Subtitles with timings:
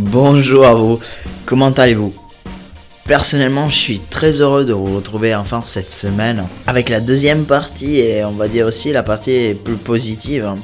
[0.00, 0.98] Bonjour à vous,
[1.44, 2.14] comment allez-vous?
[3.04, 7.98] Personnellement, je suis très heureux de vous retrouver enfin cette semaine avec la deuxième partie
[7.98, 10.54] et on va dire aussi la partie plus positive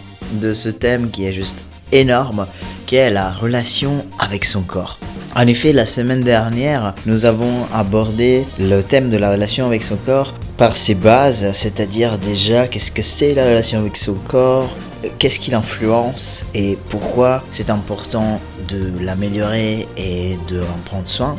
[0.41, 1.59] de ce thème qui est juste
[1.93, 2.47] énorme,
[2.87, 4.99] qui est la relation avec son corps.
[5.35, 9.97] En effet, la semaine dernière, nous avons abordé le thème de la relation avec son
[9.97, 14.75] corps par ses bases, c'est-à-dire déjà qu'est-ce que c'est la relation avec son corps,
[15.19, 21.37] qu'est-ce qui l'influence et pourquoi c'est important de l'améliorer et de en prendre soin.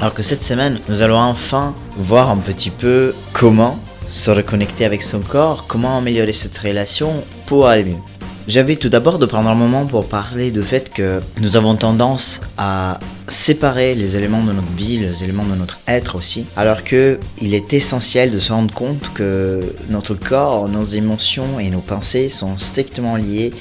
[0.00, 5.02] Alors que cette semaine, nous allons enfin voir un petit peu comment se reconnecter avec
[5.02, 7.96] son corps, comment améliorer cette relation pour aller mieux.
[8.48, 12.40] J'avais tout d'abord de prendre un moment pour parler du fait que nous avons tendance
[12.56, 17.18] à séparer les éléments de notre vie, les éléments de notre être aussi, alors que
[17.42, 22.28] il est essentiel de se rendre compte que notre corps, nos émotions et nos pensées
[22.28, 23.52] sont strictement liés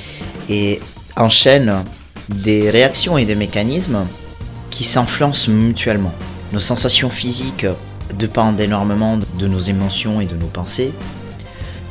[0.52, 0.80] et
[1.16, 1.84] enchaînent
[2.30, 4.06] des réactions et des mécanismes
[4.70, 6.14] qui s'influencent mutuellement.
[6.54, 7.66] Nos sensations physiques
[8.14, 10.92] dépendent énormément de nos émotions et de nos pensées,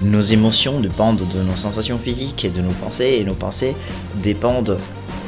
[0.03, 3.75] nos émotions dépendent de nos sensations physiques et de nos pensées, et nos pensées
[4.17, 4.79] dépendent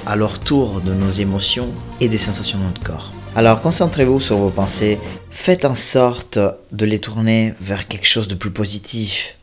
[0.07, 1.69] à leur tour de nos émotions
[2.01, 3.11] et des sensations de notre corps.
[3.35, 4.99] Alors concentrez-vous sur vos pensées,
[5.31, 6.39] faites en sorte
[6.73, 9.37] de les tourner vers quelque chose de plus positif.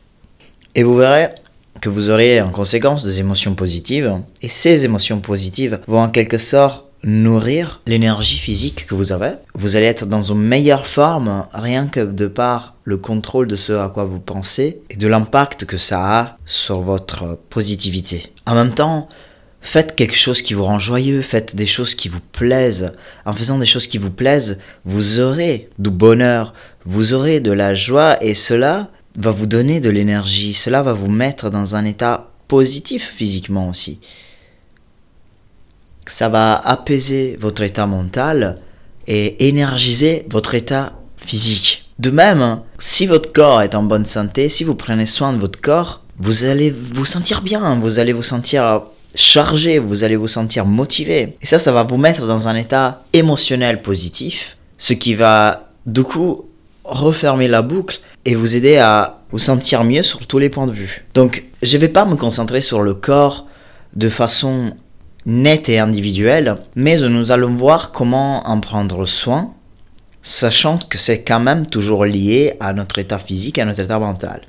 [0.74, 1.30] Et vous verrez
[1.84, 6.38] que vous aurez en conséquence des émotions positives, et ces émotions positives vont en quelque
[6.38, 9.32] sorte nourrir l'énergie physique que vous avez.
[9.54, 13.74] Vous allez être dans une meilleure forme rien que de par le contrôle de ce
[13.74, 18.32] à quoi vous pensez et de l'impact que ça a sur votre positivité.
[18.46, 19.10] En même temps,
[19.60, 22.92] faites quelque chose qui vous rend joyeux, faites des choses qui vous plaisent.
[23.26, 26.54] En faisant des choses qui vous plaisent, vous aurez du bonheur,
[26.86, 31.10] vous aurez de la joie et cela va vous donner de l'énergie, cela va vous
[31.10, 34.00] mettre dans un état positif physiquement aussi
[36.06, 38.58] ça va apaiser votre état mental
[39.06, 41.84] et énergiser votre état physique.
[41.98, 45.60] De même, si votre corps est en bonne santé, si vous prenez soin de votre
[45.60, 48.82] corps, vous allez vous sentir bien, vous allez vous sentir
[49.14, 51.36] chargé, vous allez vous sentir motivé.
[51.40, 56.02] Et ça, ça va vous mettre dans un état émotionnel positif, ce qui va du
[56.02, 56.46] coup
[56.84, 60.72] refermer la boucle et vous aider à vous sentir mieux sur tous les points de
[60.72, 61.04] vue.
[61.14, 63.46] Donc, je ne vais pas me concentrer sur le corps
[63.94, 64.74] de façon
[65.26, 69.52] nette et individuelle, mais nous allons voir comment en prendre soin,
[70.22, 73.98] sachant que c'est quand même toujours lié à notre état physique et à notre état
[73.98, 74.42] mental.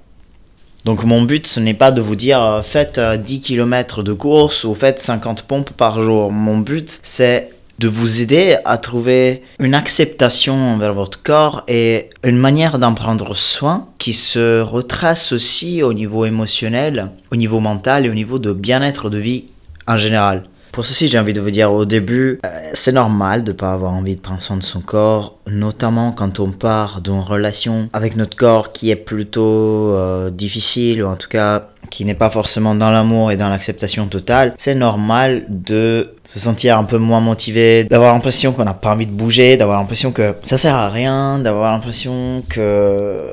[0.86, 4.14] Donc mon but, ce n'est pas de vous dire euh, faites 10 euh, km de
[4.14, 6.32] course ou faites 50 pompes par jour.
[6.32, 7.50] Mon but, c'est
[7.80, 13.36] de vous aider à trouver une acceptation envers votre corps et une manière d'en prendre
[13.36, 18.54] soin qui se retrace aussi au niveau émotionnel, au niveau mental et au niveau de
[18.54, 19.46] bien-être de vie
[19.88, 20.44] en général.
[20.76, 23.72] Pour ceci, j'ai envie de vous dire au début, euh, c'est normal de ne pas
[23.72, 28.18] avoir envie de prendre soin de son corps, notamment quand on part d'une relation avec
[28.18, 32.76] notre corps qui est plutôt euh, difficile, ou en tout cas qui n'est pas forcément
[32.76, 34.54] dans l'amour et dans l'acceptation totale.
[34.58, 39.08] C'est normal de se sentir un peu moins motivé, d'avoir l'impression qu'on n'a pas envie
[39.08, 43.24] de bouger, d'avoir l'impression que ça sert à rien, d'avoir l'impression que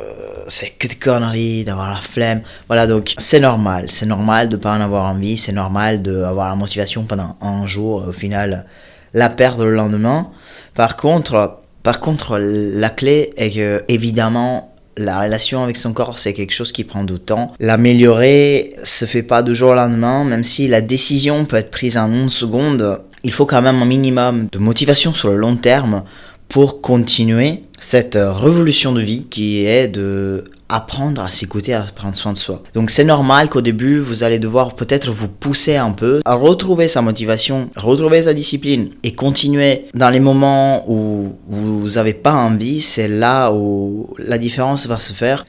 [0.47, 2.43] c'est que des conneries, d'avoir la flemme.
[2.69, 3.87] Voilà, donc c'est normal.
[3.89, 5.39] C'est normal de pas en avoir envie.
[5.39, 8.05] C'est normal d'avoir la motivation pendant un jour.
[8.07, 8.67] Au final,
[9.13, 10.31] la perdre le lendemain.
[10.75, 16.33] Par contre, par contre, la clé est que, évidemment, la relation avec son corps, c'est
[16.33, 17.55] quelque chose qui prend du temps.
[17.61, 21.97] L'améliorer se fait pas du jour au lendemain, même si la décision peut être prise
[21.97, 23.01] en une seconde.
[23.25, 26.03] Il faut quand même un minimum de motivation sur le long terme
[26.49, 32.33] pour continuer cette révolution de vie qui est de apprendre à s'écouter, à prendre soin
[32.33, 32.63] de soi.
[32.75, 36.89] Donc c'est normal qu'au début, vous allez devoir peut-être vous pousser un peu à retrouver
[36.89, 42.81] sa motivation, retrouver sa discipline et continuer dans les moments où vous n'avez pas envie,
[42.81, 45.45] c'est là où la différence va se faire.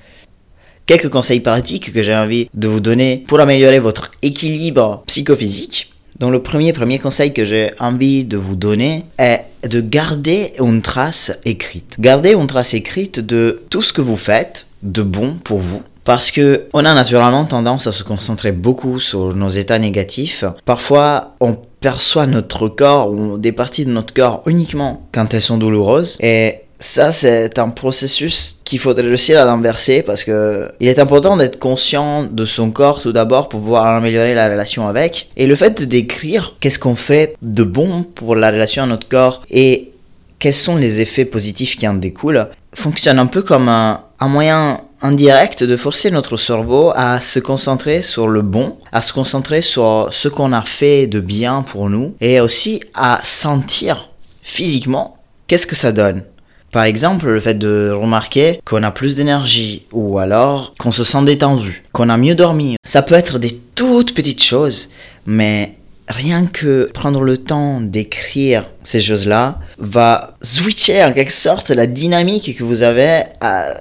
[0.86, 5.94] Quelques conseils pratiques que j'ai envie de vous donner pour améliorer votre équilibre psychophysique.
[6.20, 10.82] Donc le premier, premier conseil que j'ai envie de vous donner est de garder une
[10.82, 11.96] trace écrite.
[12.00, 15.82] Gardez une trace écrite de tout ce que vous faites de bon pour vous?
[16.04, 20.44] Parce que on a naturellement tendance à se concentrer beaucoup sur nos états négatifs.
[20.66, 25.58] Parfois, on perçoit notre corps ou des parties de notre corps uniquement quand elles sont
[25.58, 26.18] douloureuses.
[26.20, 31.38] Et ça, c'est un processus qu'il faudrait réussir à l'inverser parce que il est important
[31.38, 35.30] d'être conscient de son corps tout d'abord pour pouvoir améliorer la relation avec.
[35.38, 39.44] Et le fait d'écrire qu'est-ce qu'on fait de bon pour la relation à notre corps
[39.50, 39.92] et
[40.40, 44.80] quels sont les effets positifs qui en découlent fonctionne un peu comme un, un moyen
[45.02, 50.08] indirect de forcer notre cerveau à se concentrer sur le bon, à se concentrer sur
[50.14, 54.08] ce qu'on a fait de bien pour nous et aussi à sentir
[54.42, 55.18] physiquement
[55.48, 56.24] qu'est-ce que ça donne.
[56.72, 61.26] Par exemple, le fait de remarquer qu'on a plus d'énergie ou alors qu'on se sent
[61.26, 62.78] détendu, qu'on a mieux dormi.
[62.86, 64.90] Ça peut être des toutes petites choses,
[65.26, 65.76] mais
[66.08, 72.58] rien que prendre le temps d'écrire ces choses-là va switcher en quelque sorte la dynamique
[72.58, 73.74] que vous avez euh,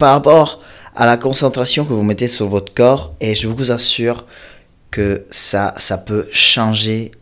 [0.00, 0.60] par rapport
[0.96, 4.24] à la concentration que vous mettez sur votre corps et je vous assure
[4.90, 5.72] que ça,
[6.04, 7.12] peut changer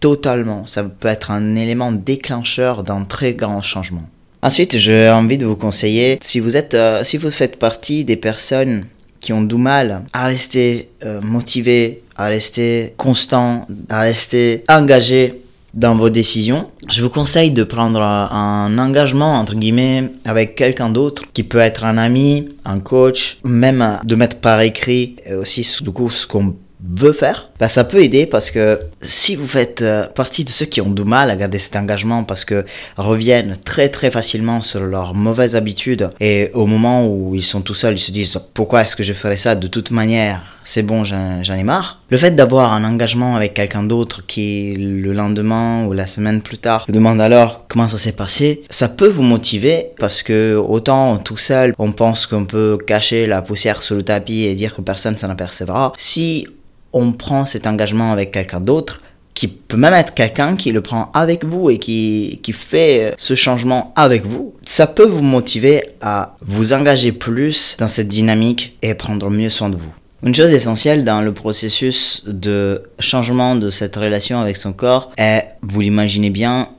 [0.00, 0.64] totalement.
[0.64, 4.08] Ça peut être un élément déclencheur d'un très grand changement.
[4.40, 8.86] Ensuite, j'ai envie de vous conseiller, si vous, euh, faites partie des personnes
[9.20, 15.42] qui ont du mal à rester euh, motivés, à rester constant, à rester engagés
[15.78, 21.22] dans vos décisions, je vous conseille de prendre un engagement, entre guillemets, avec quelqu'un d'autre,
[21.32, 26.10] qui peut être un ami, un coach, même de mettre par écrit aussi, du coup,
[26.10, 30.44] ce qu'on veut faire, bah, ça peut aider parce que si vous faites euh, partie
[30.44, 32.64] de ceux qui ont du mal à garder cet engagement parce que
[32.96, 37.74] reviennent très très facilement sur leurs mauvaises habitudes et au moment où ils sont tout
[37.74, 39.54] seuls, ils se disent pourquoi est-ce que je ferais ça?
[39.56, 42.02] De toute manière, c'est bon, j'en ai marre.
[42.10, 46.58] Le fait d'avoir un engagement avec quelqu'un d'autre qui le lendemain ou la semaine plus
[46.58, 51.38] tard demande alors comment ça s'est passé, ça peut vous motiver parce que autant tout
[51.38, 55.16] seul on pense qu'on peut cacher la poussière sous le tapis et dire que personne
[55.16, 55.92] s'en apercevra.
[55.96, 56.46] Si
[56.92, 59.00] on prend cet engagement avec quelqu'un d'autre,
[59.34, 63.36] qui peut même être quelqu'un qui le prend avec vous et qui, qui fait ce
[63.36, 68.94] changement avec vous, ça peut vous motiver à vous engager plus dans cette dynamique et
[68.94, 69.92] prendre mieux soin de vous.
[70.24, 75.46] Une chose essentielle dans le processus de changement de cette relation avec son corps est,
[75.62, 76.70] vous l'imaginez bien,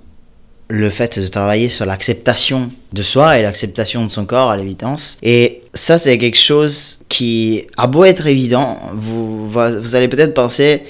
[0.70, 5.18] le fait de travailler sur l'acceptation de soi et l'acceptation de son corps à l'évidence.
[5.24, 10.84] Et ça, c'est quelque chose qui a beau être évident, vous, vous allez peut-être penser,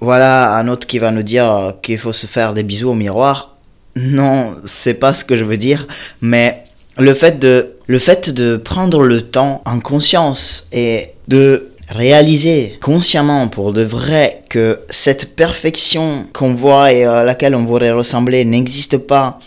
[0.00, 3.56] voilà un autre qui va nous dire qu'il faut se faire des bisous au miroir.
[3.96, 5.88] Non, c'est pas ce que je veux dire,
[6.20, 6.64] mais
[6.98, 13.48] le fait de, le fait de prendre le temps en conscience et de réaliser consciemment
[13.48, 18.98] pour de vrai que cette perfection qu'on voit et à laquelle on voudrait ressembler n'existe
[18.98, 19.38] pas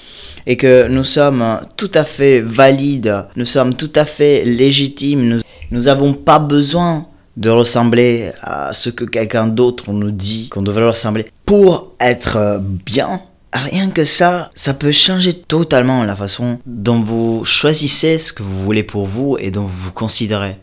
[0.47, 5.81] et que nous sommes tout à fait valides, nous sommes tout à fait légitimes, nous
[5.81, 7.05] n'avons pas besoin
[7.37, 13.21] de ressembler à ce que quelqu'un d'autre nous dit qu'on devrait ressembler pour être bien.
[13.53, 18.63] Rien que ça, ça peut changer totalement la façon dont vous choisissez ce que vous
[18.63, 20.55] voulez pour vous et dont vous vous considérez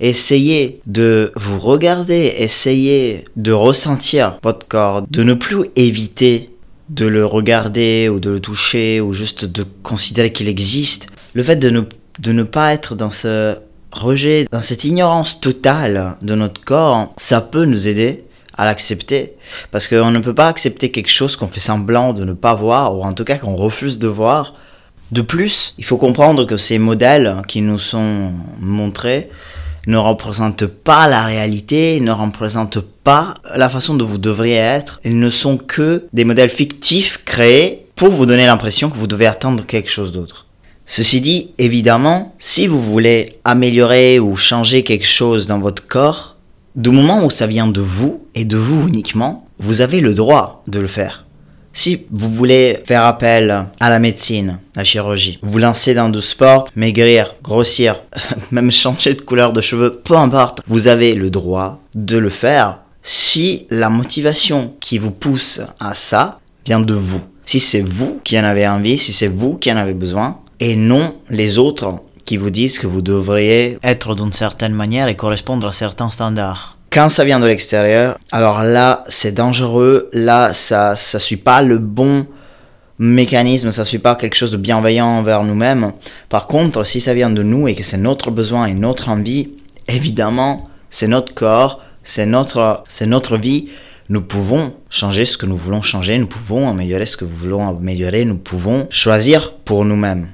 [0.00, 6.50] essayez de vous regarder, essayez de ressentir votre corps, de ne plus éviter
[6.88, 11.06] de le regarder ou de le toucher ou juste de considérer qu'il existe.
[11.34, 11.82] Le fait de ne,
[12.18, 13.56] de ne pas être dans ce
[13.92, 18.24] rejet, dans cette ignorance totale de notre corps, ça peut nous aider
[18.56, 19.34] à l'accepter.
[19.70, 22.96] Parce qu'on ne peut pas accepter quelque chose qu'on fait semblant de ne pas voir,
[22.96, 24.54] ou en tout cas qu'on refuse de voir.
[25.12, 29.28] De plus, il faut comprendre que ces modèles qui nous sont montrés
[29.86, 35.00] ne représente pas la réalité, ne représente pas la façon dont vous devriez être.
[35.04, 39.26] Ils ne sont que des modèles fictifs créés pour vous donner l'impression que vous devez
[39.26, 40.46] attendre quelque chose d'autre.
[40.86, 46.36] Ceci dit, évidemment, si vous voulez améliorer ou changer quelque chose dans votre corps,
[46.76, 50.62] du moment où ça vient de vous et de vous uniquement, vous avez le droit
[50.66, 51.26] de le faire.
[51.82, 56.68] Si vous voulez faire appel à la médecine, la chirurgie, vous lancez dans du sport,
[56.76, 58.02] maigrir, grossir,
[58.50, 62.80] même changer de couleur de cheveux, peu importe, vous avez le droit de le faire
[63.02, 67.22] si la motivation qui vous pousse à ça vient de vous.
[67.46, 70.76] Si c'est vous qui en avez envie, si c'est vous qui en avez besoin, et
[70.76, 71.94] non les autres
[72.26, 76.76] qui vous disent que vous devriez être d'une certaine manière et correspondre à certains standards.
[76.92, 80.10] Quand ça vient de l'extérieur, alors là, c'est dangereux.
[80.12, 82.26] Là, ça ne suit pas le bon
[82.98, 85.92] mécanisme, ça ne suit pas quelque chose de bienveillant envers nous-mêmes.
[86.28, 89.50] Par contre, si ça vient de nous et que c'est notre besoin et notre envie,
[89.86, 93.68] évidemment, c'est notre corps, c'est notre, c'est notre vie.
[94.08, 97.68] Nous pouvons changer ce que nous voulons changer, nous pouvons améliorer ce que nous voulons
[97.68, 100.26] améliorer, nous pouvons choisir pour nous-mêmes.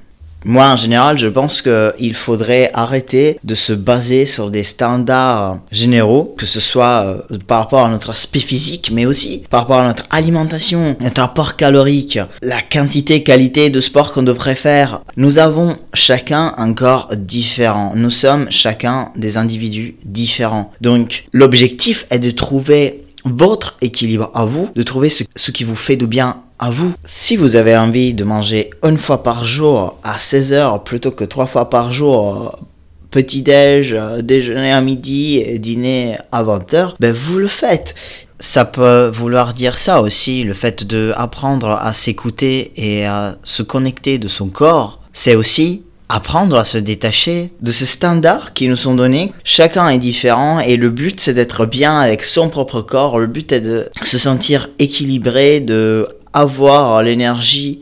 [0.44, 6.34] Moi, en général, je pense qu'il faudrait arrêter de se baser sur des standards généraux,
[6.38, 9.86] que ce soit euh, par rapport à notre aspect physique, mais aussi par rapport à
[9.86, 15.00] notre alimentation, notre apport calorique, la quantité, qualité de sport qu'on devrait faire.
[15.16, 17.92] Nous avons chacun un corps différent.
[17.96, 20.72] Nous sommes chacun des individus différents.
[20.80, 25.74] Donc, l'objectif est de trouver votre équilibre à vous, de trouver ce, ce qui vous
[25.74, 26.94] fait de bien à vous.
[27.04, 31.24] Si vous avez envie de manger une fois par jour à 16 heures plutôt que
[31.24, 32.58] trois fois par jour,
[33.10, 37.94] petit-déj, euh, déjeuner à midi et dîner à 20h, ben vous le faites.
[38.38, 43.62] Ça peut vouloir dire ça aussi, le fait de apprendre à s'écouter et à se
[43.62, 45.00] connecter de son corps.
[45.14, 49.32] C'est aussi apprendre à se détacher de ces standards qui nous sont donnés.
[49.42, 53.18] Chacun est différent et le but c'est d'être bien avec son propre corps.
[53.18, 57.80] Le but est de se sentir équilibré, de avoir l'énergie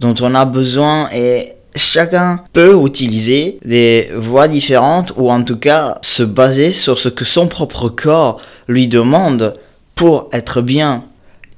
[0.00, 5.98] dont on a besoin et chacun peut utiliser des voies différentes ou en tout cas
[6.02, 9.58] se baser sur ce que son propre corps lui demande
[9.94, 11.04] pour être bien.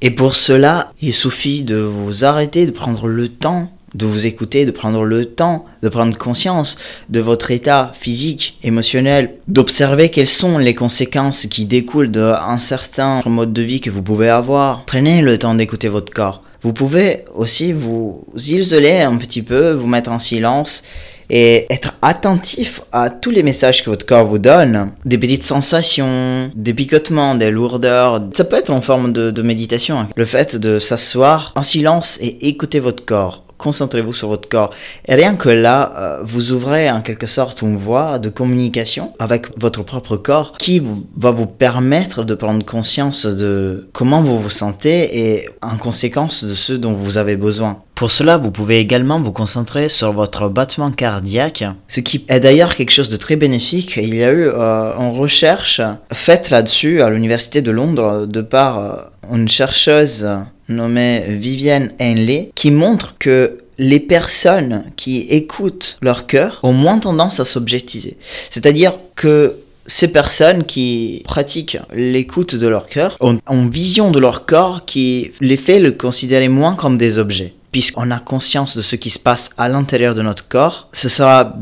[0.01, 4.65] Et pour cela, il suffit de vous arrêter, de prendre le temps de vous écouter,
[4.65, 6.79] de prendre le temps, de prendre conscience
[7.09, 13.53] de votre état physique, émotionnel, d'observer quelles sont les conséquences qui découlent d'un certain mode
[13.53, 14.85] de vie que vous pouvez avoir.
[14.87, 16.43] Prenez le temps d'écouter votre corps.
[16.63, 20.83] Vous pouvez aussi vous isoler un petit peu, vous mettre en silence
[21.31, 24.93] et être attentif à tous les messages que votre corps vous donne.
[25.05, 28.23] Des petites sensations, des picotements, des lourdeurs.
[28.35, 30.09] Ça peut être en forme de, méditation.
[30.17, 34.71] Le fait de s'asseoir en silence et écouter votre corps concentrez-vous sur votre corps.
[35.07, 39.47] Et rien que là, euh, vous ouvrez en quelque sorte une voie de communication avec
[39.59, 40.83] votre propre corps qui
[41.17, 46.55] va vous permettre de prendre conscience de comment vous vous sentez et en conséquence de
[46.55, 47.83] ce dont vous avez besoin.
[47.99, 52.77] Pour cela, vous pouvez également vous concentrer sur votre battement cardiaque, ce qui est d'ailleurs
[52.77, 53.97] quelque chose de très bénéfique.
[53.97, 55.81] Il y a eu euh, une recherche
[56.13, 60.25] faite là-dessus à l'Université de Londres de par euh, une chercheuse
[60.69, 67.41] nommée Vivienne Henley qui montre que les personnes qui écoutent leur cœur ont moins tendance
[67.41, 68.17] à s'objectiver.
[68.51, 69.57] C'est-à-dire que
[69.87, 75.33] ces personnes qui pratiquent l'écoute de leur cœur ont une vision de leur corps qui
[75.41, 77.55] les fait le considérer moins comme des objets.
[77.73, 81.55] Puisqu'on a conscience de ce qui se passe à l'intérieur de notre corps, ce sera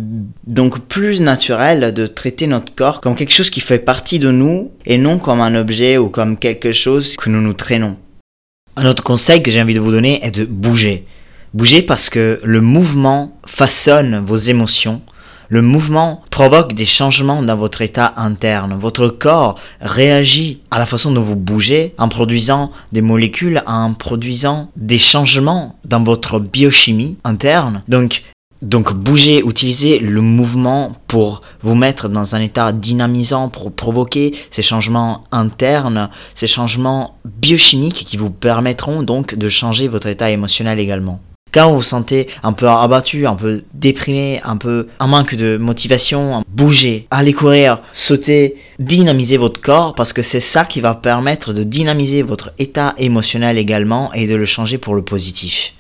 [0.47, 4.71] donc plus naturel de traiter notre corps comme quelque chose qui fait partie de nous
[4.87, 7.97] et non comme un objet ou comme quelque chose que nous nous traînons.
[8.79, 11.07] Un autre conseil que j'ai envie de vous donner est de bouger.
[11.55, 15.01] Bouger parce que le mouvement façonne vos émotions.
[15.49, 18.77] Le mouvement provoque des changements dans votre état interne.
[18.79, 24.71] Votre corps réagit à la façon dont vous bougez en produisant des molécules, en produisant
[24.77, 27.83] des changements dans votre biochimie interne.
[27.89, 28.23] Donc
[28.63, 34.63] donc bouger, utiliser le mouvement pour vous mettre dans un état dynamisant, pour provoquer ces
[34.63, 41.21] changements internes, ces changements biochimiques qui vous permettront donc de changer votre état émotionnel également.
[41.53, 45.57] Quand vous vous sentez un peu abattu, un peu déprimé, un peu en manque de
[45.57, 51.55] motivation, bougez, allez courir, sautez, dynamisez votre corps parce que c'est ça qui va permettre
[51.55, 55.73] de dynamiser votre état émotionnel également et de le changer pour le positif.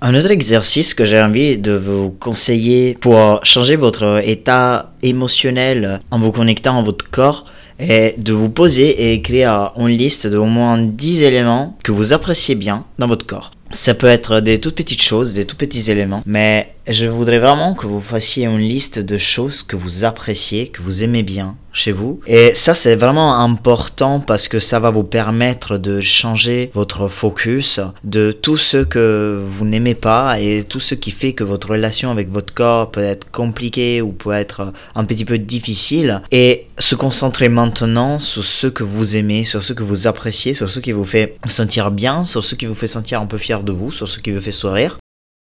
[0.00, 6.20] Un autre exercice que j'ai envie de vous conseiller pour changer votre état émotionnel en
[6.20, 7.46] vous connectant à votre corps
[7.80, 12.54] est de vous poser et écrire une liste d'au moins 10 éléments que vous appréciez
[12.54, 13.50] bien dans votre corps.
[13.72, 17.74] Ça peut être des toutes petites choses, des tout petits éléments, mais je voudrais vraiment
[17.74, 21.92] que vous fassiez une liste de choses que vous appréciez, que vous aimez bien chez
[21.92, 22.20] vous.
[22.26, 27.80] Et ça, c'est vraiment important parce que ça va vous permettre de changer votre focus
[28.04, 32.10] de tout ce que vous n'aimez pas et tout ce qui fait que votre relation
[32.10, 36.22] avec votre corps peut être compliquée ou peut être un petit peu difficile.
[36.32, 40.70] Et se concentrer maintenant sur ce que vous aimez, sur ce que vous appréciez, sur
[40.70, 43.62] ce qui vous fait sentir bien, sur ce qui vous fait sentir un peu fier
[43.62, 44.98] de vous, sur ce qui vous fait sourire.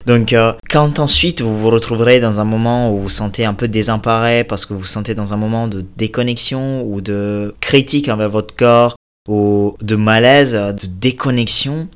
[0.06, 3.54] Donc euh, quand ensuite vous vous retrouverez dans un moment où vous vous sentez un
[3.54, 8.08] peu désemparé parce que vous vous sentez dans un moment de déconnexion ou de critique
[8.08, 8.96] envers votre corps
[9.26, 11.88] ou de malaise, de déconnexion,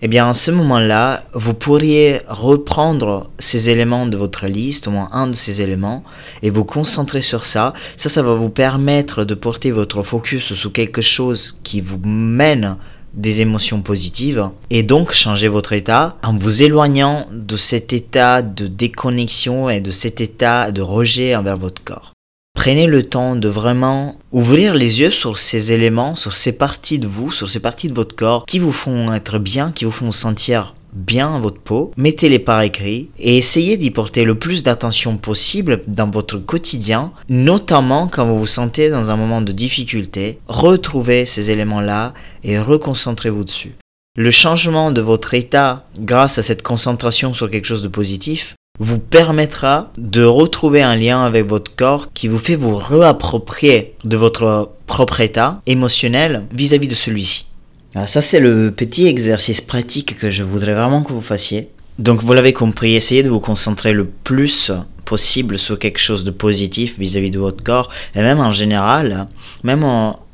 [0.00, 5.08] eh bien à ce moment-là, vous pourriez reprendre ces éléments de votre liste, au moins
[5.10, 6.04] un de ces éléments,
[6.42, 7.72] et vous concentrer sur ça.
[7.96, 12.76] Ça, ça va vous permettre de porter votre focus sur quelque chose qui vous mène
[13.18, 18.66] des émotions positives et donc changer votre état en vous éloignant de cet état de
[18.66, 22.12] déconnexion et de cet état de rejet envers votre corps.
[22.54, 27.06] Prenez le temps de vraiment ouvrir les yeux sur ces éléments, sur ces parties de
[27.06, 30.10] vous, sur ces parties de votre corps qui vous font être bien, qui vous font
[30.10, 35.82] sentir bien votre peau, mettez-les par écrit et essayez d'y porter le plus d'attention possible
[35.86, 40.40] dans votre quotidien, notamment quand vous vous sentez dans un moment de difficulté.
[40.48, 42.14] Retrouvez ces éléments-là
[42.44, 43.76] et reconcentrez-vous dessus.
[44.16, 48.98] Le changement de votre état grâce à cette concentration sur quelque chose de positif vous
[48.98, 54.70] permettra de retrouver un lien avec votre corps qui vous fait vous réapproprier de votre
[54.86, 57.47] propre état émotionnel vis-à-vis -vis de celui-ci.
[57.94, 61.70] Alors ça c'est le petit exercice pratique que je voudrais vraiment que vous fassiez.
[61.98, 64.70] Donc vous l'avez compris, essayez de vous concentrer le plus
[65.04, 69.26] possible sur quelque chose de positif vis-à-vis de votre corps et même en général,
[69.64, 69.84] même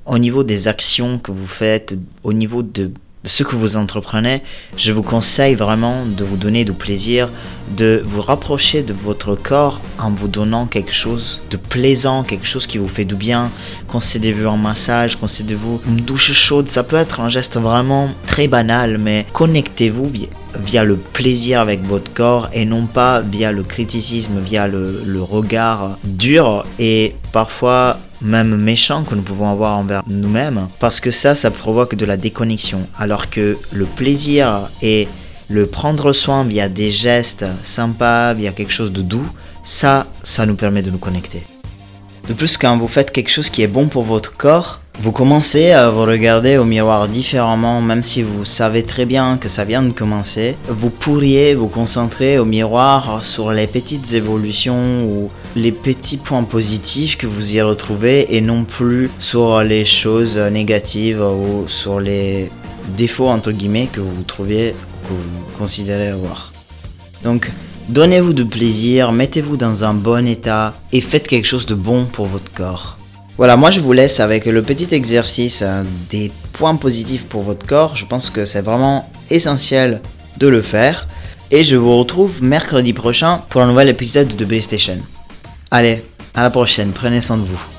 [0.04, 2.90] au niveau des actions que vous faites, au niveau de
[3.24, 4.42] ce que vous entreprenez,
[4.76, 7.30] je vous conseille vraiment de vous donner du plaisir,
[7.76, 12.66] de vous rapprocher de votre corps en vous donnant quelque chose de plaisant, quelque chose
[12.66, 13.50] qui vous fait du bien.
[13.88, 16.70] Concédez-vous un massage, concédez-vous une douche chaude.
[16.70, 20.10] Ça peut être un geste vraiment très banal, mais connectez-vous
[20.62, 25.22] via, le plaisir avec votre corps et non pas via le criticisme, via le, le
[25.22, 31.36] regard dur et parfois même méchant que nous pouvons avoir envers nous-mêmes, parce que ça,
[31.36, 35.06] ça provoque de la déconnexion, alors que le plaisir et
[35.48, 39.26] le prendre soin via des gestes sympas, via quelque chose de doux,
[39.62, 41.42] ça, ça nous permet de nous connecter.
[42.28, 45.72] De plus, quand vous faites quelque chose qui est bon pour votre corps, vous commencez
[45.72, 49.82] à vous regarder au miroir différemment, même si vous savez très bien que ça vient
[49.82, 50.56] de commencer.
[50.68, 57.18] Vous pourriez vous concentrer au miroir sur les petites évolutions ou les petits points positifs
[57.18, 62.50] que vous y retrouvez et non plus sur les choses négatives ou sur les
[62.96, 66.52] défauts entre que vous trouviez que vous considérez avoir.
[67.24, 67.50] Donc,
[67.88, 72.26] donnez-vous du plaisir, mettez-vous dans un bon état et faites quelque chose de bon pour
[72.26, 72.98] votre corps.
[73.36, 77.66] Voilà, moi je vous laisse avec le petit exercice euh, des points positifs pour votre
[77.66, 77.96] corps.
[77.96, 80.00] Je pense que c'est vraiment essentiel
[80.38, 81.08] de le faire.
[81.50, 84.98] Et je vous retrouve mercredi prochain pour un nouvel épisode de B-Station.
[85.70, 87.73] Allez, à la prochaine, prenez soin de vous.